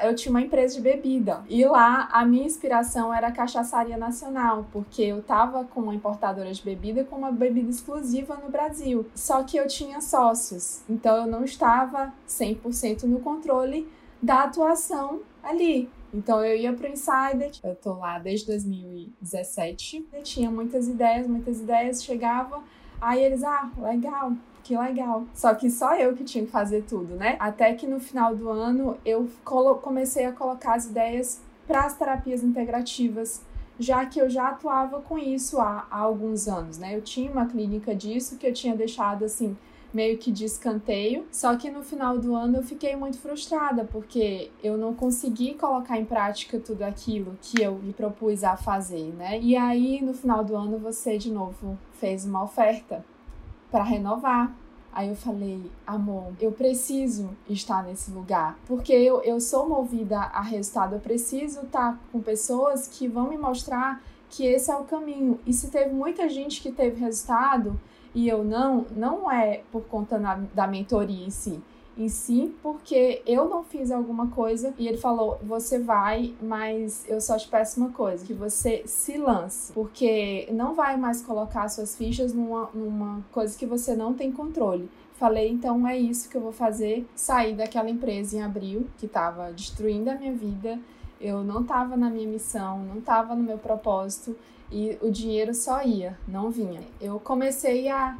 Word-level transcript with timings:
eu 0.00 0.14
tinha 0.14 0.30
uma 0.30 0.40
empresa 0.40 0.76
de 0.76 0.80
bebida. 0.80 1.42
E 1.48 1.64
lá 1.64 2.08
a 2.12 2.24
minha 2.24 2.46
inspiração 2.46 3.12
era 3.12 3.28
a 3.28 3.32
cachaçaria 3.32 3.96
nacional, 3.96 4.66
porque 4.72 5.02
eu 5.02 5.20
tava 5.22 5.64
com 5.64 5.80
uma 5.80 5.94
importadora 5.94 6.52
de 6.52 6.62
bebida 6.62 7.04
com 7.04 7.16
uma 7.16 7.32
bebida 7.32 7.68
exclusiva 7.68 8.36
no 8.36 8.48
Brasil. 8.48 9.06
Só 9.14 9.42
que 9.42 9.56
eu 9.56 9.66
tinha 9.66 10.00
sócios, 10.00 10.82
então 10.88 11.16
eu 11.16 11.26
não 11.26 11.42
estava 11.44 12.12
100% 12.28 13.04
no 13.04 13.18
controle 13.18 13.88
da 14.22 14.44
atuação 14.44 15.20
ali. 15.42 15.90
Então 16.14 16.44
eu 16.44 16.56
ia 16.56 16.72
pro 16.72 16.88
Insider, 16.88 17.50
eu 17.62 17.74
tô 17.74 17.94
lá 17.94 18.18
desde 18.18 18.46
2017, 18.46 20.08
eu 20.12 20.22
tinha 20.22 20.50
muitas 20.50 20.88
ideias, 20.88 21.26
muitas 21.26 21.60
ideias, 21.60 22.02
chegava, 22.02 22.62
aí 23.00 23.22
eles, 23.22 23.42
ah, 23.44 23.70
legal, 23.78 24.32
que 24.62 24.76
legal. 24.76 25.24
Só 25.34 25.54
que 25.54 25.70
só 25.70 25.94
eu 25.96 26.14
que 26.14 26.24
tinha 26.24 26.44
que 26.44 26.50
fazer 26.50 26.82
tudo, 26.82 27.14
né? 27.14 27.36
Até 27.38 27.72
que 27.74 27.86
no 27.86 27.98
final 27.98 28.34
do 28.36 28.50
ano 28.50 28.98
eu 29.04 29.28
comecei 29.82 30.26
a 30.26 30.32
colocar 30.32 30.74
as 30.74 30.86
ideias 30.86 31.40
para 31.66 31.84
as 31.84 31.96
terapias 31.96 32.42
integrativas, 32.42 33.42
já 33.78 34.04
que 34.06 34.20
eu 34.20 34.28
já 34.28 34.48
atuava 34.48 35.00
com 35.00 35.18
isso 35.18 35.60
há, 35.60 35.86
há, 35.90 35.98
alguns 35.98 36.48
anos, 36.48 36.78
né? 36.78 36.96
Eu 36.96 37.02
tinha 37.02 37.30
uma 37.30 37.46
clínica 37.46 37.94
disso 37.94 38.36
que 38.36 38.46
eu 38.46 38.52
tinha 38.52 38.74
deixado 38.74 39.24
assim 39.24 39.56
meio 39.92 40.18
que 40.18 40.30
de 40.30 40.44
escanteio. 40.44 41.26
Só 41.32 41.56
que 41.56 41.70
no 41.70 41.82
final 41.82 42.18
do 42.18 42.34
ano 42.34 42.58
eu 42.58 42.62
fiquei 42.62 42.94
muito 42.96 43.18
frustrada 43.18 43.84
porque 43.84 44.50
eu 44.62 44.76
não 44.76 44.94
consegui 44.94 45.54
colocar 45.54 45.98
em 45.98 46.04
prática 46.04 46.58
tudo 46.58 46.82
aquilo 46.82 47.38
que 47.40 47.62
eu 47.62 47.74
me 47.74 47.92
propus 47.92 48.44
a 48.44 48.56
fazer, 48.56 49.12
né? 49.14 49.40
E 49.40 49.56
aí 49.56 50.02
no 50.02 50.14
final 50.14 50.44
do 50.44 50.54
ano 50.56 50.78
você 50.78 51.18
de 51.18 51.30
novo 51.30 51.78
fez 51.94 52.24
uma 52.24 52.42
oferta 52.42 53.04
para 53.70 53.82
renovar. 53.82 54.54
Aí 54.92 55.08
eu 55.08 55.16
falei, 55.16 55.70
amor, 55.86 56.32
eu 56.40 56.50
preciso 56.50 57.30
estar 57.48 57.84
nesse 57.84 58.10
lugar, 58.10 58.58
porque 58.66 58.92
eu, 58.92 59.22
eu 59.22 59.38
sou 59.38 59.68
movida 59.68 60.18
a 60.18 60.40
resultado, 60.40 60.94
eu 60.94 61.00
preciso 61.00 61.60
estar 61.60 62.00
com 62.10 62.20
pessoas 62.20 62.88
que 62.88 63.06
vão 63.06 63.28
me 63.28 63.36
mostrar 63.36 64.02
que 64.30 64.44
esse 64.44 64.70
é 64.70 64.76
o 64.76 64.84
caminho. 64.84 65.38
E 65.46 65.52
se 65.52 65.70
teve 65.70 65.94
muita 65.94 66.28
gente 66.28 66.60
que 66.60 66.72
teve 66.72 67.00
resultado 67.00 67.78
e 68.14 68.28
eu 68.28 68.44
não, 68.44 68.86
não 68.96 69.30
é 69.30 69.62
por 69.70 69.82
conta 69.82 70.18
na, 70.18 70.36
da 70.54 70.66
mentoria 70.66 71.26
em 71.26 71.30
si, 71.30 71.60
em 71.96 72.08
si, 72.08 72.54
porque 72.62 73.22
eu 73.26 73.48
não 73.48 73.64
fiz 73.64 73.90
alguma 73.90 74.28
coisa 74.28 74.72
e 74.78 74.86
ele 74.86 74.96
falou: 74.96 75.38
você 75.42 75.78
vai, 75.78 76.34
mas 76.40 77.04
eu 77.08 77.20
só 77.20 77.36
te 77.36 77.48
peço 77.48 77.80
uma 77.80 77.90
coisa: 77.90 78.24
que 78.24 78.32
você 78.32 78.82
se 78.86 79.18
lance, 79.18 79.72
porque 79.72 80.48
não 80.52 80.74
vai 80.74 80.96
mais 80.96 81.20
colocar 81.20 81.68
suas 81.68 81.96
fichas 81.96 82.32
numa, 82.32 82.70
numa 82.72 83.24
coisa 83.32 83.58
que 83.58 83.66
você 83.66 83.96
não 83.96 84.14
tem 84.14 84.30
controle. 84.30 84.88
Falei, 85.14 85.50
então 85.50 85.86
é 85.88 85.98
isso 85.98 86.28
que 86.28 86.36
eu 86.36 86.40
vou 86.40 86.52
fazer. 86.52 87.04
Saí 87.12 87.52
daquela 87.52 87.90
empresa 87.90 88.36
em 88.36 88.42
abril, 88.42 88.86
que 88.98 89.06
estava 89.06 89.50
destruindo 89.50 90.08
a 90.08 90.14
minha 90.14 90.32
vida. 90.32 90.78
Eu 91.20 91.42
não 91.42 91.62
estava 91.62 91.96
na 91.96 92.08
minha 92.08 92.28
missão, 92.28 92.78
não 92.84 92.98
estava 92.98 93.34
no 93.34 93.42
meu 93.42 93.58
propósito 93.58 94.36
e 94.70 94.98
o 95.00 95.10
dinheiro 95.10 95.54
só 95.54 95.82
ia, 95.82 96.18
não 96.26 96.50
vinha. 96.50 96.80
Eu 97.00 97.18
comecei 97.18 97.88
a 97.88 98.16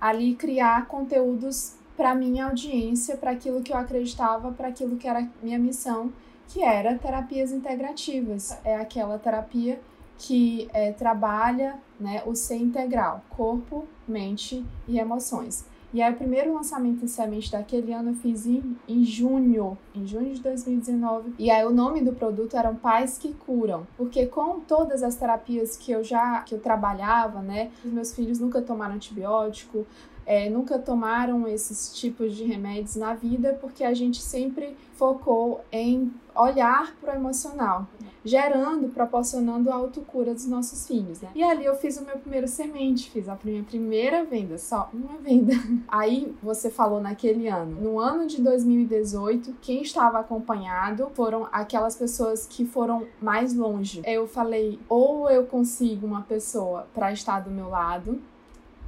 ali 0.00 0.34
criar 0.34 0.86
conteúdos 0.86 1.74
para 1.96 2.14
minha 2.14 2.46
audiência, 2.46 3.16
para 3.16 3.32
aquilo 3.32 3.62
que 3.62 3.72
eu 3.72 3.76
acreditava, 3.76 4.50
para 4.52 4.68
aquilo 4.68 4.96
que 4.96 5.06
era 5.06 5.28
minha 5.42 5.58
missão, 5.58 6.10
que 6.48 6.62
era 6.62 6.96
terapias 6.96 7.52
integrativas. 7.52 8.56
É 8.64 8.76
aquela 8.76 9.18
terapia 9.18 9.80
que 10.16 10.68
é, 10.72 10.92
trabalha 10.92 11.78
né, 11.98 12.22
o 12.26 12.34
ser 12.34 12.56
integral, 12.56 13.22
corpo, 13.28 13.86
mente 14.08 14.64
e 14.88 14.98
emoções. 14.98 15.64
E 15.92 16.00
aí 16.00 16.12
o 16.12 16.16
primeiro 16.16 16.54
lançamento 16.54 17.04
em 17.04 17.08
semente 17.08 17.50
daquele 17.50 17.92
ano 17.92 18.10
eu 18.10 18.14
fiz 18.14 18.46
em, 18.46 18.76
em 18.86 19.04
junho, 19.04 19.76
em 19.94 20.06
junho 20.06 20.32
de 20.32 20.40
2019. 20.40 21.34
E 21.38 21.50
aí 21.50 21.64
o 21.64 21.70
nome 21.70 22.00
do 22.00 22.12
produto 22.12 22.56
eram 22.56 22.76
Pais 22.76 23.18
que 23.18 23.34
Curam, 23.34 23.86
porque 23.96 24.26
com 24.26 24.60
todas 24.60 25.02
as 25.02 25.16
terapias 25.16 25.76
que 25.76 25.90
eu 25.90 26.04
já 26.04 26.42
que 26.42 26.54
eu 26.54 26.60
trabalhava, 26.60 27.40
né, 27.40 27.70
os 27.84 27.92
meus 27.92 28.14
filhos 28.14 28.38
nunca 28.38 28.62
tomaram 28.62 28.94
antibiótico, 28.94 29.84
é, 30.30 30.48
nunca 30.48 30.78
tomaram 30.78 31.48
esses 31.48 31.92
tipos 31.92 32.36
de 32.36 32.44
remédios 32.44 32.94
na 32.94 33.14
vida 33.14 33.58
porque 33.60 33.82
a 33.82 33.92
gente 33.92 34.22
sempre 34.22 34.76
focou 34.92 35.60
em 35.72 36.14
olhar 36.36 36.94
para 37.00 37.14
o 37.14 37.16
emocional, 37.16 37.88
gerando, 38.24 38.90
proporcionando 38.90 39.70
a 39.70 39.74
autocura 39.74 40.32
dos 40.32 40.46
nossos 40.46 40.86
filhos, 40.86 41.20
né? 41.20 41.30
E 41.34 41.42
ali 41.42 41.64
eu 41.64 41.74
fiz 41.74 41.98
o 41.98 42.04
meu 42.04 42.16
primeiro 42.16 42.46
semente, 42.46 43.10
fiz 43.10 43.28
a 43.28 43.36
minha 43.42 43.64
primeira 43.64 44.24
venda, 44.24 44.56
só 44.56 44.88
uma 44.94 45.18
venda. 45.18 45.52
Aí 45.88 46.32
você 46.40 46.70
falou 46.70 47.00
naquele 47.00 47.48
ano, 47.48 47.80
no 47.80 47.98
ano 47.98 48.24
de 48.28 48.40
2018, 48.40 49.56
quem 49.60 49.82
estava 49.82 50.20
acompanhado 50.20 51.10
foram 51.12 51.48
aquelas 51.50 51.96
pessoas 51.96 52.46
que 52.46 52.64
foram 52.64 53.04
mais 53.20 53.52
longe. 53.52 54.00
Eu 54.06 54.28
falei, 54.28 54.78
ou 54.88 55.28
eu 55.28 55.44
consigo 55.46 56.06
uma 56.06 56.22
pessoa 56.22 56.86
para 56.94 57.12
estar 57.12 57.40
do 57.40 57.50
meu 57.50 57.68
lado, 57.68 58.20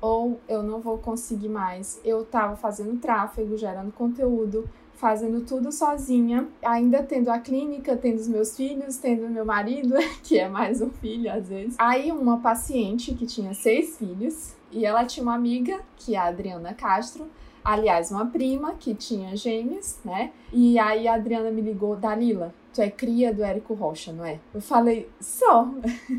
ou 0.00 0.40
eu 0.48 0.62
não 0.62 0.80
vou 0.80 0.98
conseguir 0.98 1.48
mais. 1.48 2.00
Eu 2.04 2.24
tava 2.24 2.56
fazendo 2.56 2.98
tráfego, 2.98 3.56
gerando 3.56 3.92
conteúdo, 3.92 4.68
fazendo 4.94 5.40
tudo 5.46 5.72
sozinha, 5.72 6.46
ainda 6.62 7.02
tendo 7.02 7.30
a 7.30 7.38
clínica, 7.38 7.96
tendo 7.96 8.18
os 8.18 8.28
meus 8.28 8.54
filhos, 8.54 8.98
tendo 8.98 9.28
meu 9.30 9.44
marido, 9.44 9.94
que 10.22 10.38
é 10.38 10.48
mais 10.48 10.82
um 10.82 10.90
filho 10.90 11.32
às 11.32 11.48
vezes. 11.48 11.74
Aí 11.78 12.12
uma 12.12 12.38
paciente 12.38 13.14
que 13.14 13.26
tinha 13.26 13.54
seis 13.54 13.96
filhos 13.96 14.54
e 14.70 14.84
ela 14.84 15.04
tinha 15.04 15.22
uma 15.22 15.34
amiga, 15.34 15.80
que 15.96 16.14
é 16.14 16.18
a 16.18 16.26
Adriana 16.26 16.74
Castro, 16.74 17.26
aliás, 17.64 18.10
uma 18.10 18.26
prima 18.26 18.74
que 18.74 18.94
tinha 18.94 19.34
gêmeos, 19.36 19.98
né? 20.04 20.32
E 20.52 20.78
aí 20.78 21.08
a 21.08 21.14
Adriana 21.14 21.50
me 21.50 21.60
ligou, 21.60 21.96
Dalila, 21.96 22.54
tu 22.72 22.80
é 22.80 22.90
cria 22.90 23.32
do 23.34 23.42
Érico 23.42 23.74
Rocha, 23.74 24.12
não 24.12 24.24
é? 24.24 24.38
Eu 24.54 24.60
falei, 24.60 25.08
só. 25.20 25.68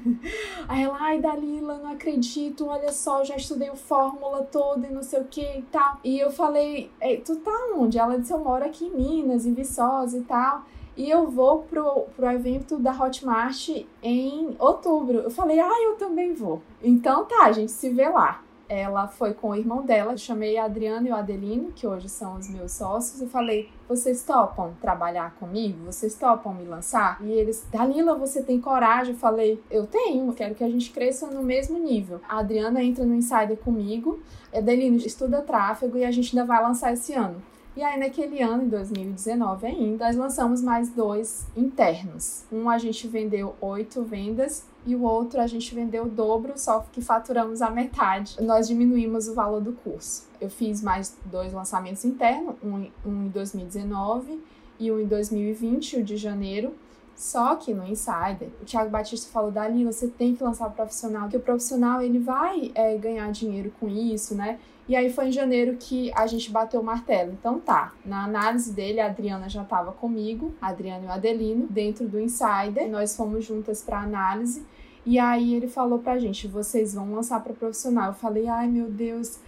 Aí 0.67 0.83
ela, 0.83 0.97
ai, 0.99 1.19
Dalila, 1.19 1.77
não 1.77 1.91
acredito, 1.91 2.67
olha 2.67 2.91
só, 2.91 3.23
já 3.23 3.35
estudei 3.35 3.69
o 3.69 3.75
fórmula 3.75 4.43
toda 4.43 4.87
e 4.87 4.91
não 4.91 5.03
sei 5.03 5.21
o 5.21 5.25
que 5.25 5.41
e 5.41 5.61
tal. 5.71 5.97
E 6.03 6.19
eu 6.19 6.31
falei, 6.31 6.91
tu 7.25 7.35
tá 7.37 7.51
onde? 7.75 7.97
Ela 7.97 8.19
disse, 8.19 8.33
eu 8.33 8.39
moro 8.39 8.65
aqui 8.65 8.85
em 8.85 8.91
Minas, 8.91 9.45
em 9.45 9.53
Viçosa 9.53 10.17
e 10.17 10.23
tal. 10.23 10.63
E 10.95 11.09
eu 11.09 11.29
vou 11.29 11.63
pro, 11.63 12.05
pro 12.15 12.29
evento 12.29 12.77
da 12.77 12.91
Hotmart 12.91 13.69
em 14.03 14.55
outubro. 14.59 15.19
Eu 15.19 15.31
falei, 15.31 15.59
ah, 15.59 15.83
eu 15.83 15.95
também 15.95 16.33
vou. 16.33 16.61
Então 16.83 17.25
tá, 17.25 17.51
gente 17.51 17.71
se 17.71 17.89
vê 17.89 18.09
lá 18.09 18.41
ela 18.71 19.05
foi 19.05 19.33
com 19.33 19.49
o 19.49 19.55
irmão 19.55 19.85
dela. 19.85 20.15
Chamei 20.15 20.57
a 20.57 20.63
Adriana 20.63 21.05
e 21.05 21.11
o 21.11 21.15
Adelino, 21.15 21.73
que 21.73 21.85
hoje 21.85 22.07
são 22.07 22.37
os 22.37 22.49
meus 22.49 22.71
sócios, 22.71 23.21
e 23.21 23.27
falei: 23.27 23.69
vocês 23.87 24.23
topam 24.23 24.73
trabalhar 24.79 25.35
comigo? 25.35 25.85
Vocês 25.85 26.15
topam 26.15 26.53
me 26.53 26.63
lançar? 26.63 27.19
E 27.21 27.31
eles, 27.31 27.65
Dalila, 27.69 28.15
você 28.15 28.41
tem 28.41 28.61
coragem? 28.61 29.13
Eu 29.13 29.19
falei: 29.19 29.61
eu 29.69 29.85
tenho, 29.85 30.31
quero 30.33 30.55
que 30.55 30.63
a 30.63 30.69
gente 30.69 30.89
cresça 30.91 31.27
no 31.27 31.43
mesmo 31.43 31.77
nível. 31.77 32.21
A 32.29 32.39
Adriana 32.39 32.81
entra 32.81 33.03
no 33.03 33.13
Insider 33.13 33.57
comigo, 33.57 34.21
Adelino 34.53 34.95
estuda 34.97 35.41
tráfego 35.41 35.97
e 35.97 36.05
a 36.05 36.11
gente 36.11 36.37
ainda 36.37 36.47
vai 36.47 36.63
lançar 36.63 36.93
esse 36.93 37.13
ano. 37.13 37.50
E 37.75 37.81
aí, 37.81 37.97
naquele 37.97 38.41
ano, 38.41 38.63
em 38.63 38.67
2019 38.67 39.65
ainda, 39.65 40.05
nós 40.05 40.17
lançamos 40.17 40.61
mais 40.61 40.89
dois 40.89 41.45
internos. 41.55 42.43
Um 42.51 42.69
a 42.69 42.77
gente 42.77 43.07
vendeu 43.07 43.55
oito 43.61 44.03
vendas 44.03 44.65
e 44.85 44.93
o 44.93 45.03
outro 45.03 45.39
a 45.39 45.47
gente 45.47 45.73
vendeu 45.73 46.03
o 46.03 46.09
dobro, 46.09 46.53
só 46.57 46.85
que 46.91 47.01
faturamos 47.01 47.61
a 47.61 47.69
metade. 47.69 48.35
Nós 48.41 48.67
diminuímos 48.67 49.29
o 49.29 49.33
valor 49.33 49.61
do 49.61 49.71
curso. 49.71 50.27
Eu 50.41 50.49
fiz 50.49 50.81
mais 50.81 51.15
dois 51.23 51.53
lançamentos 51.53 52.03
internos, 52.03 52.55
um, 52.61 52.89
um 53.05 53.25
em 53.27 53.29
2019 53.29 54.37
e 54.77 54.91
um 54.91 54.99
em 54.99 55.05
2020, 55.05 55.97
o 55.97 56.03
de 56.03 56.17
janeiro. 56.17 56.73
Só 57.21 57.55
que 57.55 57.71
no 57.71 57.85
Insider, 57.85 58.49
o 58.59 58.65
Thiago 58.65 58.89
Batista 58.89 59.31
falou, 59.31 59.51
Dali, 59.51 59.85
você 59.85 60.07
tem 60.07 60.35
que 60.35 60.43
lançar 60.43 60.67
o 60.67 60.71
profissional, 60.71 61.29
que 61.29 61.37
o 61.37 61.39
profissional 61.39 62.01
ele 62.01 62.17
vai 62.17 62.71
é, 62.73 62.97
ganhar 62.97 63.31
dinheiro 63.31 63.71
com 63.79 63.87
isso, 63.87 64.33
né? 64.33 64.57
E 64.89 64.95
aí 64.95 65.07
foi 65.13 65.27
em 65.27 65.31
janeiro 65.31 65.77
que 65.79 66.11
a 66.15 66.25
gente 66.25 66.49
bateu 66.49 66.81
o 66.81 66.83
martelo. 66.83 67.33
Então 67.33 67.59
tá, 67.59 67.93
na 68.03 68.23
análise 68.23 68.73
dele, 68.73 68.99
a 68.99 69.05
Adriana 69.05 69.47
já 69.47 69.61
estava 69.61 69.91
comigo, 69.91 70.51
a 70.59 70.69
Adriana 70.69 71.05
e 71.05 71.07
o 71.09 71.11
Adelino, 71.11 71.67
dentro 71.67 72.07
do 72.07 72.19
Insider. 72.19 72.89
Nós 72.89 73.15
fomos 73.15 73.45
juntas 73.45 73.83
para 73.83 73.99
análise. 74.01 74.65
E 75.05 75.19
aí 75.19 75.53
ele 75.53 75.67
falou 75.67 75.99
pra 75.99 76.17
gente: 76.17 76.47
vocês 76.47 76.95
vão 76.95 77.13
lançar 77.13 77.43
para 77.43 77.53
profissional. 77.53 78.07
Eu 78.07 78.15
falei: 78.15 78.47
ai 78.47 78.67
meu 78.67 78.89
Deus, 78.89 79.39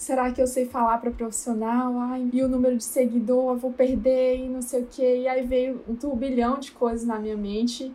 será 0.00 0.32
que 0.32 0.40
eu 0.40 0.46
sei 0.46 0.64
falar 0.64 0.96
para 0.96 1.10
profissional? 1.10 1.98
Ai, 1.98 2.30
e 2.32 2.42
o 2.42 2.48
número 2.48 2.74
de 2.74 2.84
seguidor 2.84 3.52
eu 3.52 3.58
vou 3.58 3.70
perder 3.70 4.38
e 4.38 4.48
não 4.48 4.62
sei 4.62 4.80
o 4.82 4.86
que. 4.86 5.02
E 5.02 5.28
aí 5.28 5.46
veio 5.46 5.82
um 5.86 5.94
turbilhão 5.94 6.58
de 6.58 6.72
coisas 6.72 7.06
na 7.06 7.18
minha 7.18 7.36
mente. 7.36 7.92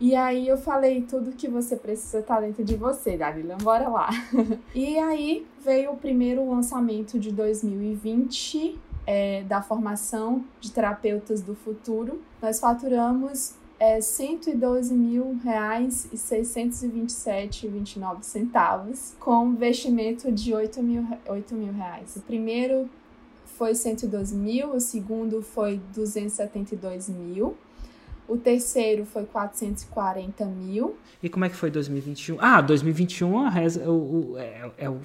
E 0.00 0.16
aí 0.16 0.48
eu 0.48 0.56
falei, 0.56 1.02
tudo 1.02 1.32
que 1.32 1.46
você 1.46 1.76
precisa 1.76 2.22
tá 2.22 2.40
dentro 2.40 2.64
de 2.64 2.74
você, 2.76 3.18
Dalila, 3.18 3.56
bora 3.62 3.88
lá. 3.88 4.08
e 4.74 4.98
aí 4.98 5.46
veio 5.62 5.92
o 5.92 5.96
primeiro 5.98 6.48
lançamento 6.48 7.18
de 7.18 7.30
2020 7.30 8.80
é, 9.06 9.42
da 9.42 9.60
formação 9.60 10.44
de 10.58 10.72
terapeutas 10.72 11.42
do 11.42 11.54
futuro. 11.54 12.22
Nós 12.40 12.58
faturamos 12.58 13.54
é 13.84 14.00
112 14.00 14.94
mil 14.94 15.38
reais 15.44 16.08
e 16.10 16.16
627,29 16.16 18.22
centavos, 18.22 19.14
com 19.20 19.48
investimento 19.48 20.32
de 20.32 20.54
8 20.54 20.82
mil, 20.82 21.06
8 21.26 21.54
mil 21.54 21.72
reais. 21.72 22.16
O 22.16 22.22
primeiro 22.22 22.88
foi 23.44 23.74
112 23.74 24.34
mil, 24.34 24.74
o 24.74 24.80
segundo 24.80 25.42
foi 25.42 25.78
272 25.94 27.10
mil 27.10 27.54
O 28.26 28.38
terceiro 28.38 29.04
foi 29.04 29.26
440 29.26 30.46
mil. 30.46 30.96
E 31.22 31.28
como 31.28 31.44
é 31.44 31.50
que 31.50 31.56
foi 31.56 31.70
2021? 31.70 32.38
Ah, 32.40 32.62
2021 32.62 33.38
a 33.38 33.50
reza, 33.50 33.88
o, 33.88 34.32
o, 34.32 34.38
é, 34.38 34.70
é, 34.78 34.88
o, 34.88 34.98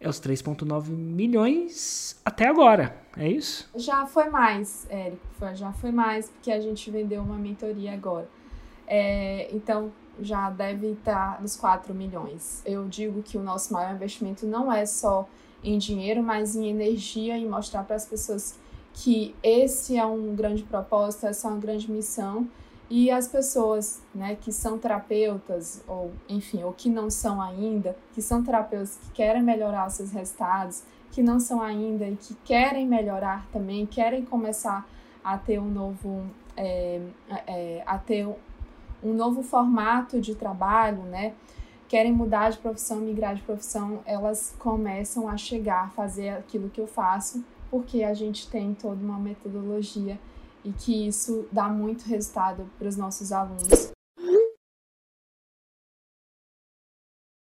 é 0.00 0.08
os 0.08 0.20
3,9 0.20 0.88
milhões 0.90 2.20
até 2.24 2.48
agora, 2.48 2.96
é 3.16 3.28
isso? 3.28 3.68
Já 3.74 4.06
foi 4.06 4.28
mais, 4.28 4.86
Érico, 4.90 5.26
já 5.54 5.72
foi 5.72 5.90
mais, 5.90 6.28
porque 6.28 6.50
a 6.50 6.60
gente 6.60 6.90
vendeu 6.90 7.22
uma 7.22 7.36
mentoria 7.36 7.92
agora. 7.92 8.28
É, 8.86 9.48
então, 9.52 9.90
já 10.20 10.50
deve 10.50 10.92
estar 10.92 11.40
nos 11.40 11.56
4 11.56 11.94
milhões. 11.94 12.62
Eu 12.64 12.86
digo 12.86 13.22
que 13.22 13.36
o 13.36 13.42
nosso 13.42 13.72
maior 13.72 13.94
investimento 13.94 14.46
não 14.46 14.72
é 14.72 14.86
só 14.86 15.28
em 15.62 15.78
dinheiro, 15.78 16.22
mas 16.22 16.54
em 16.54 16.68
energia 16.68 17.36
e 17.36 17.46
mostrar 17.46 17.82
para 17.82 17.96
as 17.96 18.06
pessoas 18.06 18.58
que 18.92 19.34
esse 19.42 19.96
é 19.96 20.06
um 20.06 20.34
grande 20.34 20.62
propósito, 20.62 21.26
essa 21.26 21.48
é 21.48 21.50
uma 21.50 21.60
grande 21.60 21.90
missão 21.90 22.48
e 22.88 23.10
as 23.10 23.26
pessoas, 23.26 24.00
né, 24.14 24.36
que 24.40 24.52
são 24.52 24.78
terapeutas 24.78 25.82
ou 25.88 26.12
enfim, 26.28 26.62
ou 26.62 26.72
que 26.72 26.88
não 26.88 27.10
são 27.10 27.42
ainda, 27.42 27.96
que 28.12 28.22
são 28.22 28.44
terapeutas 28.44 28.96
que 28.96 29.10
querem 29.10 29.42
melhorar 29.42 29.88
seus 29.90 30.12
resultados, 30.12 30.84
que 31.10 31.22
não 31.22 31.40
são 31.40 31.60
ainda 31.60 32.06
e 32.06 32.16
que 32.16 32.34
querem 32.44 32.86
melhorar 32.86 33.46
também, 33.52 33.86
querem 33.86 34.24
começar 34.24 34.88
a 35.24 35.36
ter 35.36 35.58
um 35.58 35.68
novo 35.68 36.24
é, 36.56 37.00
é, 37.46 37.82
a 37.84 37.98
ter 37.98 38.26
um 39.02 39.12
novo 39.12 39.42
formato 39.42 40.20
de 40.20 40.34
trabalho, 40.34 41.02
né? 41.02 41.34
Querem 41.88 42.12
mudar 42.12 42.50
de 42.50 42.58
profissão, 42.58 42.98
migrar 42.98 43.34
de 43.34 43.42
profissão, 43.42 44.00
elas 44.04 44.54
começam 44.58 45.28
a 45.28 45.36
chegar 45.36 45.84
a 45.84 45.88
fazer 45.90 46.30
aquilo 46.30 46.68
que 46.68 46.80
eu 46.80 46.86
faço, 46.86 47.44
porque 47.70 48.02
a 48.02 48.14
gente 48.14 48.48
tem 48.48 48.74
toda 48.74 49.00
uma 49.04 49.18
metodologia 49.18 50.18
e 50.66 50.72
que 50.72 51.06
isso 51.06 51.46
dá 51.52 51.68
muito 51.68 52.04
resultado 52.06 52.68
para 52.76 52.88
os 52.88 52.96
nossos 52.96 53.30
alunos. 53.30 53.95